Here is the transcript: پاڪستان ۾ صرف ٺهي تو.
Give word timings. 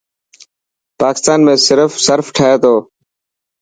پاڪستان 1.01 1.39
۾ 1.51 1.53
صرف 2.07 2.25
ٺهي 2.35 2.53
تو. 2.63 2.73